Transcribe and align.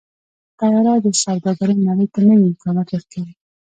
طیاره 0.59 0.93
د 1.05 1.07
سوداګرۍ 1.23 1.77
نړۍ 1.87 2.07
ته 2.13 2.19
نوي 2.27 2.43
امکانات 2.49 2.87
ورکوي. 2.91 3.33